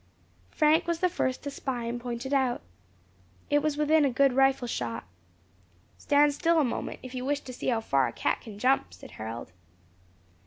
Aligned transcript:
Frank 0.49 0.87
was 0.87 0.99
the 0.99 1.09
first 1.09 1.43
to 1.43 1.51
spy 1.51 1.83
and 1.83 2.01
point 2.01 2.25
it 2.25 2.33
out. 2.33 2.63
It 3.51 3.61
was 3.61 3.77
within 3.77 4.03
a 4.03 4.09
good 4.09 4.33
rifle 4.33 4.67
shot. 4.67 5.03
"Stand 5.99 6.33
still 6.33 6.59
a 6.59 6.63
moment, 6.63 6.97
if 7.03 7.13
you 7.13 7.23
wish 7.23 7.41
to 7.41 7.53
see 7.53 7.67
how 7.67 7.81
far 7.81 8.07
a 8.07 8.11
cat 8.11 8.41
can 8.41 8.57
jump," 8.57 8.95
said 8.95 9.11
Harold. 9.11 9.51